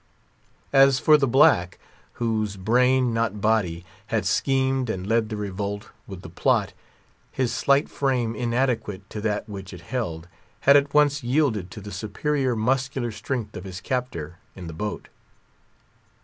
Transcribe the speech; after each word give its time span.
As 0.73 0.97
for 0.97 1.15
the 1.15 1.27
black—whose 1.27 2.57
brain, 2.57 3.13
not 3.13 3.39
body, 3.39 3.85
had 4.07 4.25
schemed 4.25 4.89
and 4.89 5.05
led 5.05 5.29
the 5.29 5.37
revolt, 5.37 5.89
with 6.07 6.23
the 6.23 6.29
plot—his 6.29 7.53
slight 7.53 7.87
frame, 7.87 8.33
inadequate 8.35 9.07
to 9.11 9.21
that 9.21 9.47
which 9.47 9.73
it 9.73 9.81
held, 9.81 10.27
had 10.61 10.75
at 10.75 10.95
once 10.95 11.21
yielded 11.23 11.69
to 11.69 11.81
the 11.81 11.91
superior 11.91 12.55
muscular 12.55 13.11
strength 13.11 13.55
of 13.55 13.63
his 13.63 13.79
captor, 13.79 14.39
in 14.55 14.65
the 14.65 14.73
boat. 14.73 15.07